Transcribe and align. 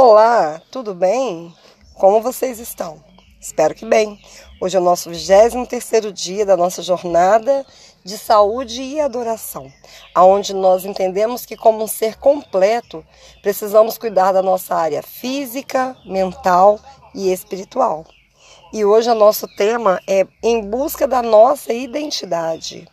Olá, 0.00 0.62
tudo 0.70 0.94
bem? 0.94 1.52
Como 1.94 2.22
vocês 2.22 2.60
estão? 2.60 3.02
Espero 3.40 3.74
que 3.74 3.84
bem. 3.84 4.16
Hoje 4.60 4.76
é 4.76 4.80
o 4.80 4.84
nosso 4.84 5.10
23º 5.10 6.12
dia 6.12 6.46
da 6.46 6.56
nossa 6.56 6.84
jornada 6.84 7.66
de 8.04 8.16
saúde 8.16 8.80
e 8.80 9.00
adoração, 9.00 9.68
aonde 10.14 10.54
nós 10.54 10.84
entendemos 10.84 11.44
que 11.44 11.56
como 11.56 11.82
um 11.82 11.88
ser 11.88 12.14
completo, 12.16 13.04
precisamos 13.42 13.98
cuidar 13.98 14.30
da 14.30 14.40
nossa 14.40 14.76
área 14.76 15.02
física, 15.02 15.96
mental 16.06 16.78
e 17.12 17.32
espiritual. 17.32 18.06
E 18.72 18.84
hoje 18.84 19.10
o 19.10 19.16
nosso 19.16 19.48
tema 19.56 20.00
é 20.06 20.24
em 20.44 20.62
busca 20.62 21.08
da 21.08 21.22
nossa 21.22 21.72
identidade. 21.72 22.86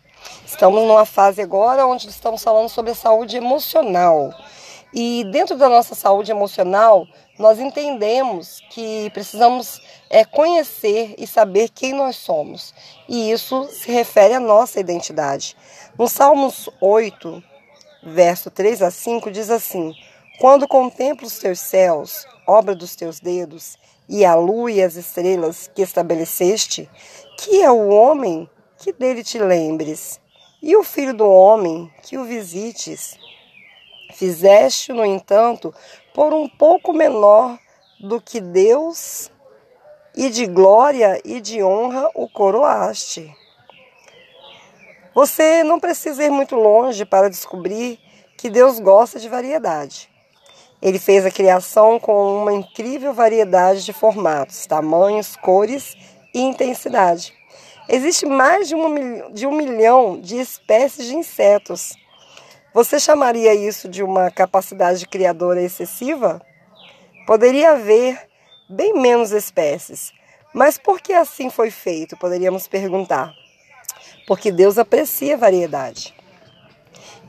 Estamos 0.44 0.82
numa 0.82 1.04
fase 1.04 1.40
agora 1.40 1.86
onde 1.86 2.08
estamos 2.08 2.42
falando 2.42 2.68
sobre 2.68 2.90
a 2.90 2.96
saúde 2.96 3.36
emocional. 3.36 4.32
E 4.98 5.24
dentro 5.24 5.58
da 5.58 5.68
nossa 5.68 5.94
saúde 5.94 6.30
emocional, 6.30 7.06
nós 7.38 7.58
entendemos 7.58 8.62
que 8.70 9.10
precisamos 9.10 9.78
é, 10.08 10.24
conhecer 10.24 11.14
e 11.18 11.26
saber 11.26 11.68
quem 11.68 11.92
nós 11.92 12.16
somos. 12.16 12.72
E 13.06 13.30
isso 13.30 13.68
se 13.68 13.92
refere 13.92 14.32
à 14.32 14.40
nossa 14.40 14.80
identidade. 14.80 15.54
No 15.98 16.08
Salmos 16.08 16.70
8, 16.80 17.44
verso 18.04 18.50
3 18.50 18.80
a 18.80 18.90
5, 18.90 19.30
diz 19.30 19.50
assim: 19.50 19.92
Quando 20.40 20.66
contemplo 20.66 21.26
os 21.26 21.38
teus 21.38 21.60
céus, 21.60 22.26
obra 22.48 22.74
dos 22.74 22.96
teus 22.96 23.20
dedos, 23.20 23.76
e 24.08 24.24
a 24.24 24.34
lua 24.34 24.72
e 24.72 24.82
as 24.82 24.96
estrelas 24.96 25.70
que 25.74 25.82
estabeleceste, 25.82 26.88
que 27.36 27.60
é 27.60 27.70
o 27.70 27.90
homem 27.90 28.48
que 28.78 28.94
dele 28.94 29.22
te 29.22 29.38
lembres, 29.38 30.18
e 30.62 30.74
o 30.74 30.82
filho 30.82 31.12
do 31.12 31.28
homem 31.28 31.92
que 32.02 32.16
o 32.16 32.24
visites. 32.24 33.25
Fizeste, 34.16 34.94
no 34.94 35.04
entanto, 35.04 35.74
por 36.14 36.32
um 36.32 36.48
pouco 36.48 36.92
menor 36.92 37.58
do 38.00 38.18
que 38.18 38.40
Deus, 38.40 39.30
e 40.16 40.30
de 40.30 40.46
glória 40.46 41.20
e 41.22 41.38
de 41.38 41.62
honra 41.62 42.10
o 42.14 42.26
coroaste. 42.26 43.30
Você 45.14 45.62
não 45.62 45.78
precisa 45.78 46.24
ir 46.24 46.30
muito 46.30 46.56
longe 46.56 47.04
para 47.04 47.28
descobrir 47.28 48.00
que 48.38 48.48
Deus 48.48 48.80
gosta 48.80 49.20
de 49.20 49.28
variedade. 49.28 50.10
Ele 50.80 50.98
fez 50.98 51.26
a 51.26 51.30
criação 51.30 52.00
com 52.00 52.42
uma 52.42 52.54
incrível 52.54 53.12
variedade 53.12 53.84
de 53.84 53.92
formatos, 53.92 54.66
tamanhos, 54.66 55.36
cores 55.36 55.94
e 56.32 56.40
intensidade. 56.40 57.34
Existe 57.86 58.24
mais 58.24 58.66
de, 58.68 58.74
uma, 58.74 59.30
de 59.30 59.46
um 59.46 59.52
milhão 59.52 60.18
de 60.18 60.38
espécies 60.40 61.06
de 61.06 61.14
insetos 61.16 61.94
você 62.76 63.00
chamaria 63.00 63.54
isso 63.54 63.88
de 63.88 64.02
uma 64.02 64.30
capacidade 64.30 65.08
criadora 65.08 65.62
excessiva? 65.62 66.42
Poderia 67.26 67.70
haver 67.70 68.28
bem 68.68 68.92
menos 68.92 69.32
espécies. 69.32 70.12
Mas 70.52 70.76
por 70.76 71.00
que 71.00 71.14
assim 71.14 71.48
foi 71.48 71.70
feito? 71.70 72.18
Poderíamos 72.18 72.68
perguntar. 72.68 73.32
Porque 74.26 74.52
Deus 74.52 74.76
aprecia 74.76 75.38
variedade. 75.38 76.14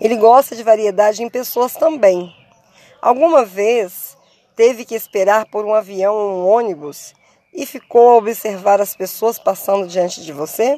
Ele 0.02 0.18
gosta 0.18 0.54
de 0.54 0.64
variedade 0.64 1.24
em 1.24 1.30
pessoas 1.30 1.72
também. 1.72 2.30
Alguma 3.02 3.46
vez 3.46 4.18
teve 4.54 4.84
que 4.84 4.96
esperar 4.96 5.46
por 5.46 5.64
um 5.64 5.74
avião 5.74 6.14
ou 6.14 6.40
um 6.40 6.46
ônibus 6.46 7.14
e 7.54 7.66
ficou 7.66 8.10
a 8.10 8.18
observar 8.18 8.82
as 8.82 8.94
pessoas 8.94 9.40
passando 9.40 9.88
diante 9.88 10.22
de 10.26 10.34
você? 10.34 10.78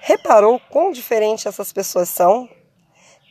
Reparou 0.00 0.58
quão 0.70 0.90
diferentes 0.90 1.44
essas 1.44 1.70
pessoas 1.70 2.08
são? 2.08 2.48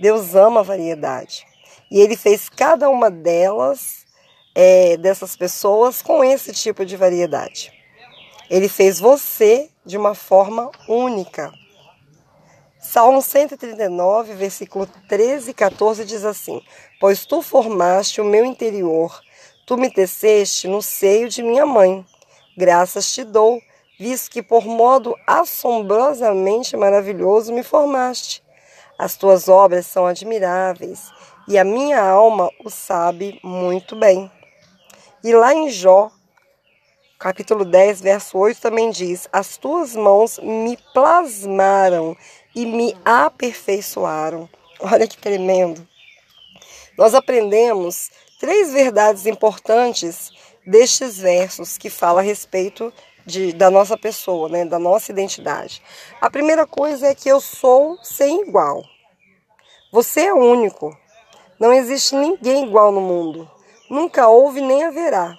Deus 0.04 0.36
ama 0.36 0.60
a 0.60 0.64
variedade. 0.64 1.48
E 1.90 2.02
ele 2.02 2.18
fez 2.18 2.50
cada 2.50 2.90
uma 2.90 3.10
delas, 3.10 4.06
é, 4.54 4.98
dessas 4.98 5.34
pessoas, 5.34 6.02
com 6.02 6.22
esse 6.22 6.52
tipo 6.52 6.86
de 6.86 6.98
variedade. 6.98 7.72
Ele 8.50 8.68
fez 8.68 9.00
você 9.00 9.70
de 9.86 9.98
uma 9.98 10.14
forma 10.14 10.70
única. 10.90 11.54
Salmo 12.82 13.22
139, 13.22 14.34
versículo 14.34 14.90
13 15.08 15.52
e 15.52 15.54
14 15.54 16.04
diz 16.04 16.26
assim: 16.26 16.62
Pois 17.00 17.26
tu 17.26 17.42
formaste 17.42 18.20
o 18.20 18.26
meu 18.26 18.44
interior, 18.44 19.22
tu 19.66 19.78
me 19.78 19.90
teceste 19.90 20.68
no 20.68 20.82
seio 20.82 21.30
de 21.30 21.42
minha 21.42 21.66
mãe. 21.66 22.06
Graças 22.58 23.10
te 23.14 23.24
dou, 23.24 23.62
visto 23.98 24.30
que 24.30 24.44
por 24.44 24.66
modo 24.66 25.16
assombrosamente 25.26 26.76
maravilhoso 26.76 27.54
me 27.54 27.64
formaste. 27.64 28.43
As 28.98 29.16
tuas 29.16 29.50
obras 29.50 29.88
são 29.88 30.06
admiráveis 30.06 31.12
e 31.48 31.58
a 31.58 31.64
minha 31.64 32.02
alma 32.02 32.50
o 32.64 32.70
sabe 32.70 33.40
muito 33.44 33.96
bem. 33.96 34.32
E 35.24 35.34
lá 35.34 35.54
em 35.54 35.70
Jó, 35.70 36.12
capítulo 37.18 37.66
10, 37.66 38.02
verso 38.02 38.38
8 38.38 38.62
também 38.62 38.92
diz: 38.92 39.28
As 39.32 39.58
tuas 39.58 39.96
mãos 39.96 40.40
me 40.40 40.78
plasmaram 40.94 42.16
e 42.56 42.66
me 42.66 42.96
aperfeiçoaram. 43.04 44.50
Olha 44.80 45.08
que 45.08 45.18
tremendo. 45.18 45.88
Nós 46.98 47.14
aprendemos 47.14 48.12
três 48.40 48.72
verdades 48.72 49.26
importantes 49.26 50.32
destes 50.66 51.18
versos 51.18 51.78
que 51.78 51.90
fala 51.90 52.22
a 52.22 52.24
respeito 52.24 52.94
de, 53.26 53.54
da 53.54 53.70
nossa 53.70 53.98
pessoa, 53.98 54.50
né, 54.50 54.66
da 54.66 54.80
nossa 54.80 55.12
identidade. 55.12 55.82
A 56.20 56.30
primeira 56.30 56.66
coisa 56.66 57.08
é 57.08 57.16
que 57.16 57.30
eu 57.30 57.40
sou 57.40 57.98
sem 58.02 58.48
igual. 58.48 58.84
Você 59.92 60.22
é 60.22 60.34
único. 60.34 60.96
Não 61.60 61.72
existe 61.72 62.16
ninguém 62.16 62.66
igual 62.66 62.92
no 62.92 63.02
mundo. 63.02 63.50
Nunca 63.90 64.28
houve 64.28 64.60
nem 64.60 64.84
haverá. 64.84 65.38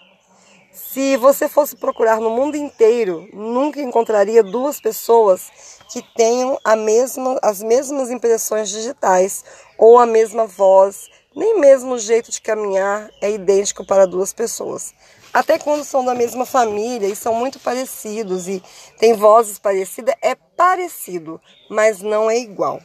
Se 0.72 1.16
você 1.16 1.48
fosse 1.48 1.76
procurar 1.76 2.20
no 2.20 2.30
mundo 2.30 2.56
inteiro, 2.56 3.28
nunca 3.32 3.80
encontraria 3.80 4.42
duas 4.42 4.80
pessoas 4.80 5.50
que 5.88 6.02
tenham 6.16 6.58
a 6.64 6.74
mesma, 6.74 7.38
as 7.42 7.62
mesmas 7.62 8.10
impressões 8.10 8.70
digitais 8.70 9.44
ou 9.78 9.98
a 9.98 10.06
mesma 10.06 10.46
voz, 10.46 11.08
nem 11.34 11.60
mesmo 11.60 11.94
o 11.94 11.98
jeito 11.98 12.30
de 12.30 12.40
caminhar 12.40 13.08
é 13.20 13.30
idêntico 13.30 13.84
para 13.84 14.06
duas 14.06 14.32
pessoas. 14.32 14.92
Até 15.34 15.58
quando 15.58 15.82
são 15.82 16.04
da 16.04 16.14
mesma 16.14 16.46
família 16.46 17.08
e 17.08 17.16
são 17.16 17.34
muito 17.34 17.58
parecidos 17.58 18.46
e 18.46 18.62
têm 19.00 19.14
vozes 19.14 19.58
parecidas, 19.58 20.14
é 20.22 20.36
parecido, 20.36 21.40
mas 21.68 22.00
não 22.00 22.30
é 22.30 22.38
igual. 22.38 22.80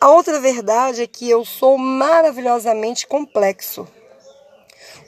A 0.00 0.08
outra 0.10 0.38
verdade 0.38 1.02
é 1.02 1.06
que 1.08 1.28
eu 1.28 1.44
sou 1.44 1.76
maravilhosamente 1.76 3.08
complexo. 3.08 3.88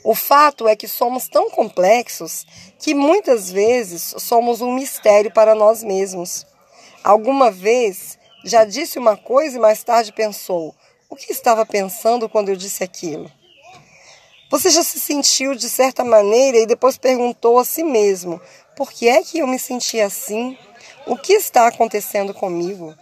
O 0.02 0.12
fato 0.12 0.66
é 0.66 0.74
que 0.74 0.88
somos 0.88 1.28
tão 1.28 1.48
complexos 1.50 2.44
que 2.80 2.94
muitas 2.94 3.48
vezes 3.48 4.12
somos 4.18 4.60
um 4.60 4.74
mistério 4.74 5.32
para 5.32 5.54
nós 5.54 5.84
mesmos. 5.84 6.44
Alguma 7.04 7.52
vez 7.52 8.18
já 8.44 8.64
disse 8.64 8.98
uma 8.98 9.16
coisa 9.16 9.56
e 9.56 9.60
mais 9.60 9.84
tarde 9.84 10.12
pensou: 10.12 10.74
o 11.08 11.14
que 11.14 11.30
estava 11.30 11.64
pensando 11.64 12.28
quando 12.28 12.48
eu 12.48 12.56
disse 12.56 12.82
aquilo? 12.82 13.30
Você 14.50 14.68
já 14.68 14.82
se 14.82 14.98
sentiu 14.98 15.54
de 15.54 15.70
certa 15.70 16.02
maneira 16.02 16.58
e 16.58 16.66
depois 16.66 16.98
perguntou 16.98 17.56
a 17.60 17.64
si 17.64 17.84
mesmo: 17.84 18.40
por 18.76 18.90
que 18.90 19.08
é 19.08 19.22
que 19.22 19.38
eu 19.38 19.46
me 19.46 19.60
senti 19.60 20.00
assim? 20.00 20.58
O 21.06 21.16
que 21.16 21.34
está 21.34 21.68
acontecendo 21.68 22.34
comigo? 22.34 22.92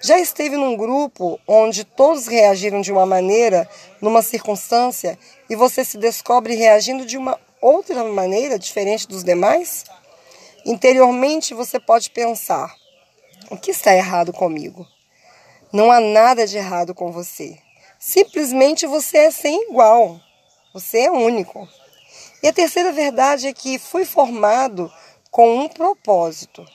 Já 0.00 0.20
esteve 0.20 0.56
num 0.56 0.76
grupo 0.76 1.40
onde 1.44 1.82
todos 1.82 2.28
reagiram 2.28 2.80
de 2.80 2.92
uma 2.92 3.04
maneira, 3.04 3.68
numa 4.00 4.22
circunstância, 4.22 5.18
e 5.50 5.56
você 5.56 5.84
se 5.84 5.98
descobre 5.98 6.54
reagindo 6.54 7.04
de 7.04 7.18
uma 7.18 7.36
outra 7.60 8.04
maneira, 8.04 8.56
diferente 8.56 9.08
dos 9.08 9.24
demais? 9.24 9.84
Interiormente 10.64 11.52
você 11.52 11.80
pode 11.80 12.10
pensar: 12.10 12.72
o 13.50 13.56
que 13.56 13.72
está 13.72 13.92
errado 13.92 14.32
comigo? 14.32 14.86
Não 15.72 15.90
há 15.90 15.98
nada 15.98 16.46
de 16.46 16.56
errado 16.56 16.94
com 16.94 17.10
você. 17.10 17.58
Simplesmente 17.98 18.86
você 18.86 19.18
é 19.18 19.30
sem 19.32 19.68
igual. 19.68 20.20
Você 20.76 21.06
é 21.06 21.10
único. 21.10 21.66
E 22.42 22.48
a 22.48 22.52
terceira 22.52 22.92
verdade 22.92 23.46
é 23.46 23.52
que 23.54 23.78
fui 23.78 24.04
formado 24.04 24.92
com 25.30 25.60
um 25.60 25.70
propósito. 25.70 26.66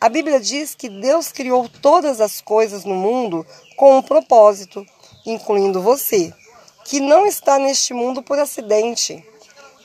A 0.00 0.08
Bíblia 0.08 0.38
diz 0.38 0.76
que 0.76 0.88
Deus 0.88 1.32
criou 1.32 1.68
todas 1.68 2.20
as 2.20 2.40
coisas 2.40 2.84
no 2.84 2.94
mundo 2.94 3.44
com 3.76 3.98
um 3.98 4.02
propósito, 4.02 4.86
incluindo 5.26 5.82
você, 5.82 6.32
que 6.84 7.00
não 7.00 7.26
está 7.26 7.58
neste 7.58 7.92
mundo 7.92 8.22
por 8.22 8.38
acidente, 8.38 9.20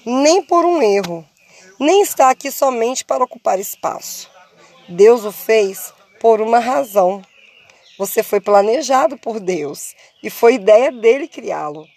nem 0.06 0.44
por 0.44 0.64
um 0.64 0.80
erro, 0.80 1.28
nem 1.80 2.04
está 2.04 2.30
aqui 2.30 2.52
somente 2.52 3.04
para 3.04 3.24
ocupar 3.24 3.60
espaço. 3.60 4.30
Deus 4.88 5.26
o 5.26 5.32
fez 5.32 5.92
por 6.22 6.40
uma 6.40 6.60
razão. 6.60 7.20
Você 7.98 8.22
foi 8.22 8.40
planejado 8.40 9.18
por 9.18 9.40
Deus 9.40 9.96
e 10.22 10.30
foi 10.30 10.54
ideia 10.54 10.92
dele 10.92 11.28
criá-lo. 11.28 11.95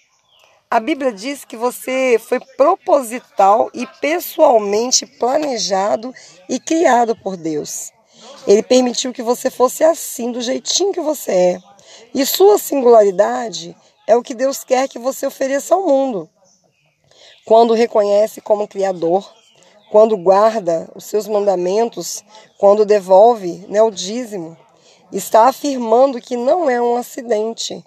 A 0.70 0.80
Bíblia 0.80 1.10
diz 1.10 1.46
que 1.46 1.56
você 1.56 2.20
foi 2.22 2.38
proposital 2.40 3.70
e 3.72 3.86
pessoalmente 4.02 5.06
planejado 5.06 6.12
e 6.46 6.60
criado 6.60 7.16
por 7.16 7.38
Deus. 7.38 7.90
Ele 8.46 8.62
permitiu 8.62 9.10
que 9.10 9.22
você 9.22 9.50
fosse 9.50 9.82
assim, 9.82 10.30
do 10.30 10.42
jeitinho 10.42 10.92
que 10.92 11.00
você 11.00 11.32
é. 11.32 11.58
E 12.14 12.26
sua 12.26 12.58
singularidade 12.58 13.74
é 14.06 14.14
o 14.14 14.22
que 14.22 14.34
Deus 14.34 14.62
quer 14.62 14.88
que 14.88 14.98
você 14.98 15.26
ofereça 15.26 15.74
ao 15.74 15.86
mundo. 15.86 16.28
quando 17.46 17.72
reconhece 17.72 18.42
como 18.42 18.68
Criador, 18.68 19.26
quando 19.90 20.18
guarda 20.18 20.86
os 20.94 21.04
seus 21.04 21.26
mandamentos, 21.26 22.22
quando 22.58 22.84
devolve 22.84 23.64
né, 23.68 23.80
o 23.80 23.90
dízimo, 23.90 24.54
está 25.10 25.48
afirmando 25.48 26.20
que 26.20 26.36
não 26.36 26.68
é 26.68 26.78
um 26.78 26.94
acidente, 26.94 27.82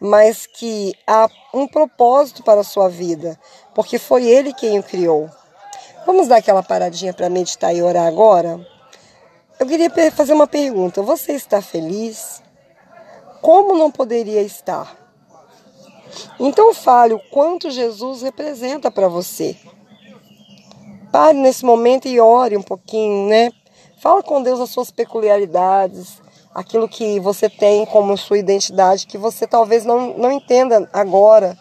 mas 0.00 0.46
que 0.46 0.94
há 1.06 1.28
um 1.52 1.68
propósito 1.68 2.42
para 2.42 2.62
a 2.62 2.64
sua 2.64 2.88
vida, 2.88 3.38
porque 3.74 3.98
foi 3.98 4.26
Ele 4.26 4.54
quem 4.54 4.78
o 4.78 4.82
criou. 4.82 5.28
Vamos 6.06 6.26
dar 6.26 6.38
aquela 6.38 6.62
paradinha 6.62 7.12
para 7.12 7.28
meditar 7.28 7.74
e 7.74 7.82
orar 7.82 8.06
agora? 8.06 8.66
Eu 9.58 9.66
queria 9.66 9.90
fazer 10.10 10.32
uma 10.32 10.46
pergunta: 10.46 11.02
você 11.02 11.32
está 11.32 11.60
feliz? 11.60 12.42
Como 13.42 13.76
não 13.76 13.90
poderia 13.90 14.40
estar? 14.42 14.96
Então 16.38 16.74
fale 16.74 17.14
o 17.14 17.20
quanto 17.30 17.70
Jesus 17.70 18.22
representa 18.22 18.90
para 18.90 19.08
você. 19.08 19.56
Pare 21.12 21.36
nesse 21.36 21.64
momento 21.64 22.08
e 22.08 22.20
ore 22.20 22.56
um 22.56 22.62
pouquinho, 22.62 23.28
né? 23.28 23.50
Fala 23.98 24.22
com 24.22 24.42
Deus 24.42 24.60
as 24.60 24.70
suas 24.70 24.90
peculiaridades, 24.90 26.22
aquilo 26.54 26.88
que 26.88 27.20
você 27.20 27.48
tem 27.48 27.86
como 27.86 28.16
sua 28.16 28.38
identidade, 28.38 29.06
que 29.06 29.18
você 29.18 29.46
talvez 29.46 29.84
não, 29.84 30.16
não 30.18 30.32
entenda 30.32 30.88
agora, 30.92 31.56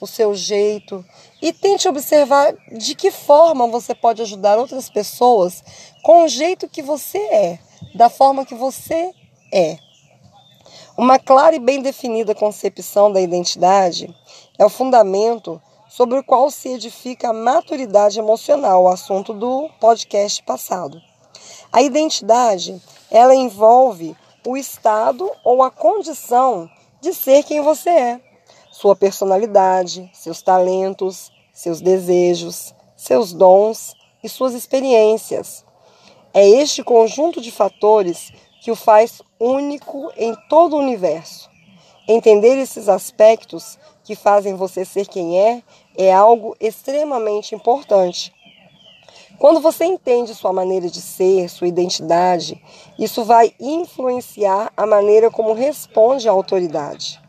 o 0.00 0.06
seu 0.06 0.34
jeito. 0.34 1.04
E 1.40 1.52
tente 1.52 1.88
observar 1.88 2.54
de 2.72 2.94
que 2.94 3.10
forma 3.10 3.66
você 3.66 3.94
pode 3.94 4.22
ajudar 4.22 4.58
outras 4.58 4.88
pessoas 4.88 5.62
com 6.02 6.24
o 6.24 6.28
jeito 6.28 6.68
que 6.68 6.82
você 6.82 7.18
é, 7.18 7.58
da 7.94 8.08
forma 8.08 8.44
que 8.44 8.54
você 8.54 9.12
é. 9.52 9.78
Uma 10.96 11.18
clara 11.18 11.56
e 11.56 11.58
bem 11.58 11.82
definida 11.82 12.34
concepção 12.34 13.12
da 13.12 13.20
identidade 13.20 14.14
é 14.58 14.64
o 14.64 14.70
fundamento 14.70 15.60
sobre 15.88 16.18
o 16.18 16.24
qual 16.24 16.50
se 16.50 16.68
edifica 16.70 17.30
a 17.30 17.32
maturidade 17.32 18.18
emocional, 18.18 18.84
o 18.84 18.88
assunto 18.88 19.32
do 19.32 19.68
podcast 19.80 20.42
passado. 20.42 21.00
A 21.72 21.82
identidade, 21.82 22.80
ela 23.10 23.34
envolve 23.34 24.16
o 24.46 24.56
estado 24.56 25.30
ou 25.42 25.62
a 25.62 25.70
condição 25.70 26.68
de 27.00 27.12
ser 27.14 27.42
quem 27.42 27.60
você 27.60 27.90
é, 27.90 28.20
sua 28.70 28.94
personalidade, 28.94 30.10
seus 30.12 30.42
talentos, 30.42 31.32
seus 31.52 31.80
desejos, 31.80 32.74
seus 32.96 33.32
dons 33.32 33.94
e 34.22 34.28
suas 34.28 34.54
experiências. 34.54 35.64
É 36.32 36.48
este 36.48 36.82
conjunto 36.82 37.40
de 37.40 37.50
fatores 37.50 38.32
que 38.60 38.70
o 38.70 38.76
faz 38.76 39.22
único 39.38 40.10
em 40.16 40.34
todo 40.48 40.76
o 40.76 40.80
universo. 40.80 41.48
Entender 42.08 42.58
esses 42.58 42.88
aspectos 42.88 43.78
que 44.02 44.14
fazem 44.14 44.54
você 44.54 44.84
ser 44.84 45.06
quem 45.06 45.38
é 45.40 45.62
é 45.96 46.12
algo 46.12 46.56
extremamente 46.60 47.54
importante 47.54 48.32
quando 49.38 49.60
você 49.60 49.84
entende 49.84 50.34
sua 50.34 50.52
maneira 50.52 50.88
de 50.88 51.00
ser, 51.00 51.48
sua 51.48 51.66
identidade, 51.66 52.62
isso 52.98 53.24
vai 53.24 53.52
influenciar 53.58 54.72
a 54.76 54.86
maneira 54.86 55.30
como 55.30 55.52
responde 55.52 56.28
à 56.28 56.32
autoridade. 56.32 57.20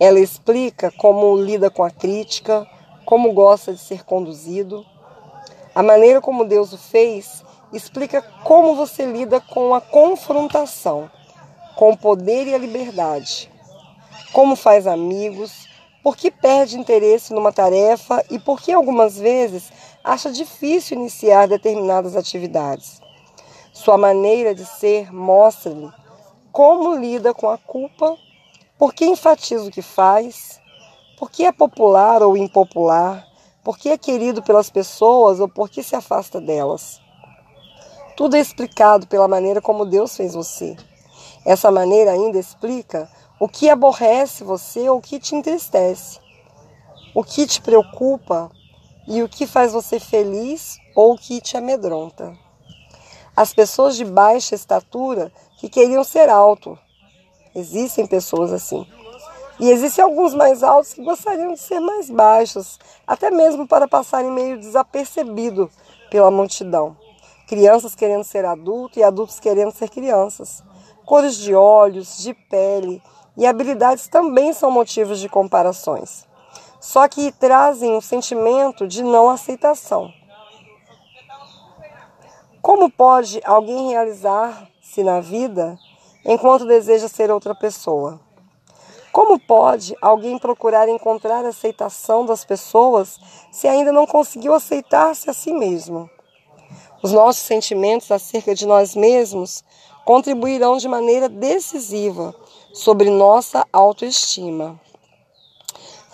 Ela 0.00 0.18
explica 0.18 0.90
como 0.90 1.36
lida 1.36 1.70
com 1.70 1.84
a 1.84 1.90
crítica, 1.90 2.66
como 3.04 3.32
gosta 3.32 3.72
de 3.72 3.78
ser 3.78 4.04
conduzido. 4.04 4.84
A 5.74 5.82
maneira 5.82 6.20
como 6.20 6.44
Deus 6.44 6.72
o 6.72 6.78
fez 6.78 7.44
explica 7.72 8.20
como 8.42 8.74
você 8.74 9.06
lida 9.06 9.40
com 9.40 9.74
a 9.74 9.80
confrontação, 9.80 11.10
com 11.76 11.90
o 11.90 11.96
poder 11.96 12.48
e 12.48 12.54
a 12.54 12.58
liberdade. 12.58 13.50
Como 14.32 14.56
faz 14.56 14.86
amigos, 14.86 15.68
por 16.02 16.16
que 16.16 16.30
perde 16.30 16.78
interesse 16.78 17.32
numa 17.32 17.52
tarefa 17.52 18.22
e 18.30 18.38
por 18.38 18.60
que 18.60 18.72
algumas 18.72 19.16
vezes 19.16 19.72
acha 20.04 20.30
difícil 20.30 20.98
iniciar 20.98 21.48
determinadas 21.48 22.14
atividades. 22.14 23.00
Sua 23.72 23.96
maneira 23.96 24.54
de 24.54 24.66
ser 24.66 25.10
mostra-lhe 25.10 25.90
como 26.52 26.94
lida 26.94 27.32
com 27.32 27.48
a 27.48 27.56
culpa, 27.56 28.16
por 28.78 28.92
que 28.92 29.06
enfatiza 29.06 29.64
o 29.64 29.70
que 29.70 29.82
faz, 29.82 30.60
por 31.18 31.30
que 31.30 31.44
é 31.44 31.50
popular 31.50 32.22
ou 32.22 32.36
impopular, 32.36 33.26
por 33.64 33.78
que 33.78 33.88
é 33.88 33.96
querido 33.96 34.42
pelas 34.42 34.68
pessoas 34.68 35.40
ou 35.40 35.48
por 35.48 35.70
que 35.70 35.82
se 35.82 35.96
afasta 35.96 36.40
delas. 36.40 37.00
Tudo 38.16 38.36
é 38.36 38.40
explicado 38.40 39.06
pela 39.06 39.26
maneira 39.26 39.60
como 39.60 39.86
Deus 39.86 40.16
fez 40.16 40.34
você. 40.34 40.76
Essa 41.44 41.70
maneira 41.70 42.12
ainda 42.12 42.38
explica 42.38 43.10
o 43.40 43.48
que 43.48 43.68
aborrece 43.68 44.44
você 44.44 44.88
ou 44.88 44.98
o 44.98 45.02
que 45.02 45.18
te 45.18 45.34
entristece, 45.34 46.20
o 47.14 47.24
que 47.24 47.46
te 47.46 47.60
preocupa 47.60 48.50
e 49.06 49.22
o 49.22 49.28
que 49.28 49.46
faz 49.46 49.72
você 49.72 50.00
feliz 50.00 50.78
ou 50.94 51.14
o 51.14 51.18
que 51.18 51.40
te 51.40 51.56
amedronta. 51.56 52.36
As 53.36 53.52
pessoas 53.52 53.96
de 53.96 54.04
baixa 54.04 54.54
estatura 54.54 55.32
que 55.58 55.68
queriam 55.68 56.04
ser 56.04 56.28
alto. 56.28 56.78
Existem 57.54 58.06
pessoas 58.06 58.52
assim. 58.52 58.86
E 59.60 59.70
existem 59.70 60.04
alguns 60.04 60.34
mais 60.34 60.62
altos 60.62 60.94
que 60.94 61.04
gostariam 61.04 61.52
de 61.52 61.60
ser 61.60 61.80
mais 61.80 62.10
baixos, 62.10 62.78
até 63.06 63.30
mesmo 63.30 63.66
para 63.66 63.86
passarem 63.86 64.30
meio 64.30 64.58
desapercebido 64.58 65.70
pela 66.10 66.30
multidão. 66.30 66.96
Crianças 67.46 67.94
querendo 67.94 68.24
ser 68.24 68.44
adultos 68.44 68.96
e 68.96 69.02
adultos 69.02 69.38
querendo 69.38 69.72
ser 69.72 69.90
crianças. 69.90 70.62
Cores 71.04 71.36
de 71.36 71.54
olhos, 71.54 72.18
de 72.18 72.34
pele 72.34 73.02
e 73.36 73.46
habilidades 73.46 74.08
também 74.08 74.52
são 74.52 74.70
motivos 74.70 75.20
de 75.20 75.28
comparações 75.28 76.24
só 76.84 77.08
que 77.08 77.32
trazem 77.32 77.96
um 77.96 78.00
sentimento 78.02 78.86
de 78.86 79.02
não 79.02 79.30
aceitação. 79.30 80.12
Como 82.60 82.90
pode 82.90 83.40
alguém 83.42 83.88
realizar-se 83.88 85.02
na 85.02 85.18
vida 85.18 85.78
enquanto 86.26 86.66
deseja 86.66 87.08
ser 87.08 87.30
outra 87.30 87.54
pessoa? 87.54 88.20
Como 89.10 89.40
pode 89.40 89.96
alguém 89.98 90.38
procurar 90.38 90.86
encontrar 90.86 91.46
aceitação 91.46 92.26
das 92.26 92.44
pessoas 92.44 93.18
se 93.50 93.66
ainda 93.66 93.90
não 93.90 94.06
conseguiu 94.06 94.52
aceitar-se 94.52 95.30
a 95.30 95.32
si 95.32 95.54
mesmo? 95.54 96.10
Os 97.02 97.12
nossos 97.12 97.42
sentimentos 97.44 98.10
acerca 98.12 98.54
de 98.54 98.66
nós 98.66 98.94
mesmos 98.94 99.64
contribuirão 100.04 100.76
de 100.76 100.86
maneira 100.86 101.30
decisiva 101.30 102.34
sobre 102.74 103.08
nossa 103.08 103.66
autoestima. 103.72 104.78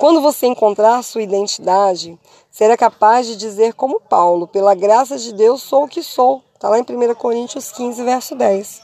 Quando 0.01 0.23
você 0.23 0.47
encontrar 0.47 1.03
sua 1.03 1.21
identidade, 1.21 2.19
será 2.51 2.75
capaz 2.75 3.27
de 3.27 3.37
dizer 3.37 3.75
como 3.75 4.01
Paulo, 4.01 4.47
pela 4.47 4.75
graça 4.75 5.19
de 5.19 5.31
Deus 5.31 5.63
sou 5.63 5.85
o 5.85 5.89
que 5.89 6.03
sou. 6.03 6.43
Está 6.55 6.71
lá 6.71 6.79
em 6.79 6.83
1 6.83 7.15
Coríntios 7.17 7.71
15, 7.71 8.03
verso 8.03 8.35
10. 8.35 8.81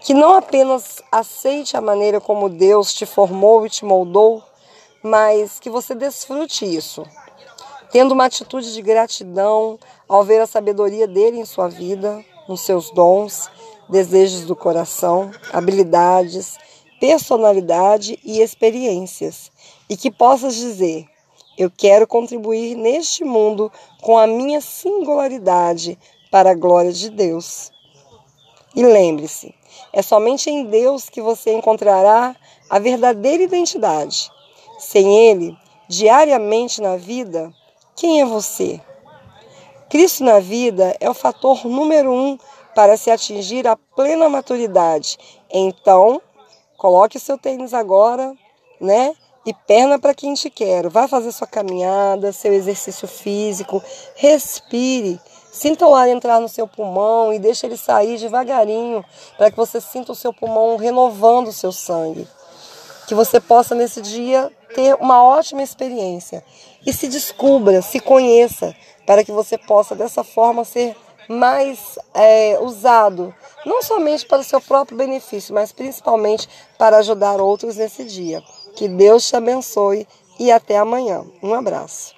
Que 0.00 0.12
não 0.12 0.34
apenas 0.34 1.00
aceite 1.12 1.76
a 1.76 1.80
maneira 1.80 2.20
como 2.20 2.48
Deus 2.48 2.92
te 2.92 3.06
formou 3.06 3.64
e 3.64 3.70
te 3.70 3.84
moldou, 3.84 4.42
mas 5.04 5.60
que 5.60 5.70
você 5.70 5.94
desfrute 5.94 6.64
isso, 6.64 7.06
tendo 7.92 8.10
uma 8.10 8.24
atitude 8.24 8.74
de 8.74 8.82
gratidão 8.82 9.78
ao 10.08 10.24
ver 10.24 10.40
a 10.40 10.48
sabedoria 10.48 11.06
dele 11.06 11.38
em 11.38 11.44
sua 11.44 11.68
vida, 11.68 12.24
nos 12.48 12.62
seus 12.62 12.90
dons, 12.90 13.48
desejos 13.88 14.40
do 14.40 14.56
coração, 14.56 15.30
habilidades, 15.52 16.58
personalidade 16.98 18.18
e 18.24 18.40
experiências 18.40 19.56
e 19.88 19.96
que 19.96 20.10
possas 20.10 20.54
dizer: 20.54 21.06
Eu 21.56 21.70
quero 21.70 22.06
contribuir 22.06 22.74
neste 22.76 23.24
mundo 23.24 23.72
com 24.02 24.18
a 24.18 24.26
minha 24.26 24.60
singularidade 24.60 25.98
para 26.30 26.50
a 26.50 26.54
glória 26.54 26.92
de 26.92 27.10
Deus. 27.10 27.72
E 28.74 28.82
lembre-se, 28.82 29.54
é 29.92 30.02
somente 30.02 30.50
em 30.50 30.64
Deus 30.64 31.08
que 31.08 31.22
você 31.22 31.52
encontrará 31.52 32.36
a 32.68 32.78
verdadeira 32.78 33.42
identidade. 33.42 34.30
Sem 34.78 35.28
Ele, 35.28 35.56
diariamente 35.88 36.80
na 36.80 36.96
vida, 36.96 37.52
quem 37.96 38.20
é 38.20 38.24
você? 38.24 38.80
Cristo 39.88 40.22
na 40.22 40.38
vida 40.38 40.94
é 41.00 41.08
o 41.08 41.14
fator 41.14 41.64
número 41.64 42.12
um 42.12 42.38
para 42.74 42.96
se 42.96 43.10
atingir 43.10 43.66
a 43.66 43.74
plena 43.74 44.28
maturidade. 44.28 45.18
Então, 45.50 46.20
coloque 46.76 47.16
o 47.16 47.20
seu 47.20 47.38
tênis 47.38 47.72
agora, 47.72 48.34
né? 48.80 49.14
E 49.48 49.54
perna 49.66 49.98
para 49.98 50.12
quem 50.12 50.34
te 50.34 50.50
quer. 50.50 50.90
Vá 50.90 51.08
fazer 51.08 51.32
sua 51.32 51.46
caminhada, 51.46 52.34
seu 52.34 52.52
exercício 52.52 53.08
físico, 53.08 53.82
respire. 54.14 55.18
Sinta 55.50 55.86
o 55.86 55.94
ar 55.94 56.06
entrar 56.06 56.38
no 56.38 56.50
seu 56.50 56.68
pulmão 56.68 57.32
e 57.32 57.38
deixe 57.38 57.64
ele 57.64 57.78
sair 57.78 58.18
devagarinho, 58.18 59.02
para 59.38 59.50
que 59.50 59.56
você 59.56 59.80
sinta 59.80 60.12
o 60.12 60.14
seu 60.14 60.34
pulmão 60.34 60.76
renovando 60.76 61.48
o 61.48 61.52
seu 61.52 61.72
sangue. 61.72 62.28
Que 63.06 63.14
você 63.14 63.40
possa 63.40 63.74
nesse 63.74 64.02
dia 64.02 64.52
ter 64.74 64.94
uma 64.96 65.24
ótima 65.24 65.62
experiência 65.62 66.44
e 66.86 66.92
se 66.92 67.08
descubra, 67.08 67.80
se 67.80 68.00
conheça, 68.00 68.76
para 69.06 69.24
que 69.24 69.32
você 69.32 69.56
possa 69.56 69.94
dessa 69.94 70.22
forma 70.22 70.62
ser 70.62 70.94
mais 71.26 71.98
é, 72.12 72.58
usado, 72.60 73.34
não 73.64 73.82
somente 73.82 74.26
para 74.26 74.40
o 74.40 74.44
seu 74.44 74.60
próprio 74.60 74.98
benefício, 74.98 75.54
mas 75.54 75.72
principalmente 75.72 76.46
para 76.76 76.98
ajudar 76.98 77.40
outros 77.40 77.76
nesse 77.76 78.04
dia. 78.04 78.42
Que 78.78 78.86
Deus 78.86 79.26
te 79.26 79.34
abençoe 79.34 80.06
e 80.38 80.52
até 80.52 80.78
amanhã. 80.78 81.24
Um 81.42 81.52
abraço. 81.52 82.14